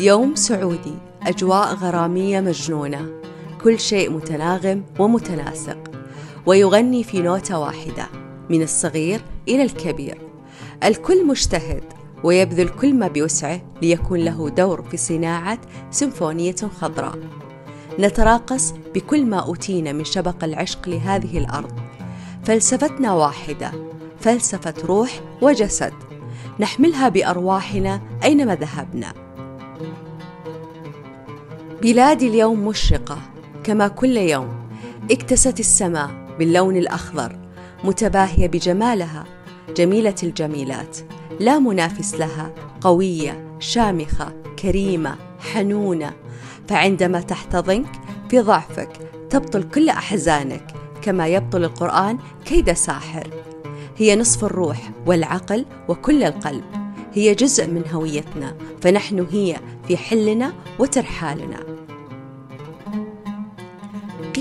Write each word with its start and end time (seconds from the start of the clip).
يوم 0.00 0.34
سعودي 0.34 0.94
أجواء 1.22 1.74
غرامية 1.74 2.40
مجنونة. 2.40 3.08
كل 3.64 3.80
شيء 3.80 4.10
متناغم 4.10 4.84
ومتناسق. 4.98 5.78
ويغني 6.46 7.04
في 7.04 7.20
نوتة 7.20 7.58
واحدة 7.58 8.06
من 8.50 8.62
الصغير 8.62 9.20
إلى 9.48 9.62
الكبير. 9.62 10.18
الكل 10.84 11.26
مجتهد 11.26 11.82
ويبذل 12.24 12.68
كل 12.68 12.94
ما 12.94 13.08
بوسعه 13.08 13.60
ليكون 13.82 14.20
له 14.20 14.48
دور 14.48 14.82
في 14.82 14.96
صناعة 14.96 15.58
سيمفونية 15.90 16.56
خضراء. 16.80 17.18
نتراقص 17.98 18.74
بكل 18.94 19.26
ما 19.26 19.36
أوتينا 19.36 19.92
من 19.92 20.04
شبق 20.04 20.44
العشق 20.44 20.88
لهذه 20.88 21.38
الأرض. 21.38 21.72
فلسفتنا 22.44 23.12
واحدة 23.12 23.72
فلسفة 24.20 24.74
روح 24.84 25.20
وجسد. 25.42 25.92
نحملها 26.60 27.08
بأرواحنا 27.08 28.00
أينما 28.24 28.54
ذهبنا. 28.54 29.25
بلادي 31.86 32.28
اليوم 32.28 32.68
مشرقة 32.68 33.18
كما 33.64 33.88
كل 33.88 34.16
يوم 34.16 34.68
اكتست 35.10 35.60
السماء 35.60 36.10
باللون 36.38 36.76
الأخضر 36.76 37.38
متباهية 37.84 38.46
بجمالها 38.46 39.24
جميلة 39.76 40.14
الجميلات 40.22 40.98
لا 41.40 41.58
منافس 41.58 42.14
لها 42.14 42.54
قوية 42.80 43.56
شامخة 43.58 44.32
كريمة 44.58 45.16
حنونة. 45.52 46.12
فعندما 46.68 47.20
تحتضنك 47.20 47.92
في 48.30 48.40
ضعفك 48.40 49.10
تبطل 49.30 49.62
كل 49.62 49.88
أحزانك 49.88 50.74
كما 51.02 51.26
يبطل 51.26 51.64
القرآن 51.64 52.18
كيد 52.44 52.72
ساحر. 52.72 53.30
هي 53.96 54.16
نصف 54.16 54.44
الروح 54.44 54.90
والعقل 55.06 55.66
وكل 55.88 56.24
القلب. 56.24 56.64
هي 57.12 57.34
جزء 57.34 57.66
من 57.66 57.82
هويتنا 57.92 58.56
فنحن 58.80 59.26
هي 59.30 59.56
في 59.88 59.96
حلنا 59.96 60.52
وترحالنا. 60.78 61.75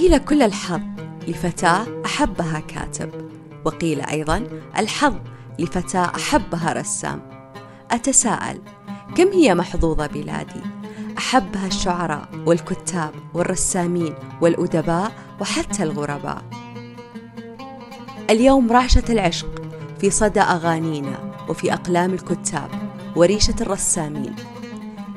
قيل 0.05 0.17
كل 0.17 0.41
الحظ 0.41 0.81
لفتاة 1.27 1.85
أحبها 2.05 2.59
كاتب. 2.59 3.29
وقيل 3.65 4.01
أيضا 4.01 4.47
الحظ 4.77 5.15
لفتاة 5.59 6.11
أحبها 6.15 6.73
رسام. 6.73 7.21
أتساءل 7.91 8.61
كم 9.15 9.27
هي 9.27 9.55
محظوظة 9.55 10.07
بلادي؟ 10.07 10.61
أحبها 11.17 11.67
الشعراء 11.67 12.29
والكتاب 12.45 13.11
والرسامين 13.33 14.13
والأدباء 14.41 15.11
وحتى 15.41 15.83
الغرباء. 15.83 16.43
اليوم 18.29 18.71
رعشة 18.71 19.03
العشق 19.09 19.61
في 19.99 20.09
صدى 20.09 20.41
أغانينا 20.41 21.35
وفي 21.49 21.73
أقلام 21.73 22.13
الكتاب 22.13 22.69
وريشة 23.15 23.55
الرسامين. 23.61 24.35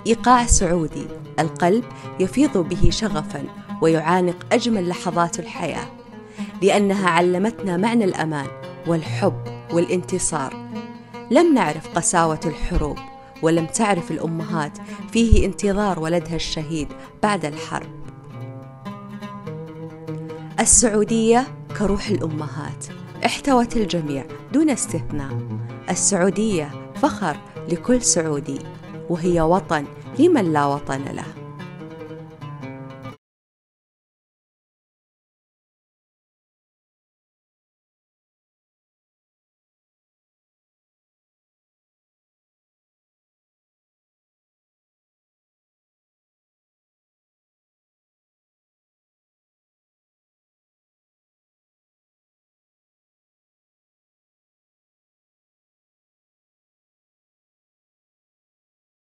إيقاع 0.06 0.46
سعودي. 0.46 1.06
القلب 1.38 1.84
يفيض 2.20 2.58
به 2.58 2.91
شغفا 2.91 3.44
ويعانق 3.82 4.46
أجمل 4.52 4.88
لحظات 4.88 5.38
الحياة 5.38 5.86
لأنها 6.62 7.08
علمتنا 7.10 7.77
معنى 7.77 8.05
الأمان 8.05 8.46
والحب 8.86 9.44
والانتصار. 9.72 10.70
لم 11.30 11.55
نعرف 11.55 11.88
قساوة 11.88 12.40
الحروب 12.46 12.98
ولم 13.42 13.66
تعرف 13.66 14.10
الأمهات 14.10 14.78
فيه 15.12 15.46
انتظار 15.46 16.00
ولدها 16.00 16.36
الشهيد 16.36 16.88
بعد 17.22 17.44
الحرب. 17.44 17.98
السعودية 20.60 21.46
كروح 21.78 22.08
الأمهات 22.08 22.86
احتوت 23.27 23.77
الجميع 23.77 24.24
دون 24.52 24.70
استثناء. 24.70 25.38
السعودية 25.90 26.92
فخر 27.02 27.36
لكل 27.68 28.02
سعودي. 28.02 28.58
وهي 29.09 29.41
وطن 29.41 29.84
لمن 30.19 30.53
لا 30.53 30.67
وطن 30.67 31.03
له؟ 31.12 31.38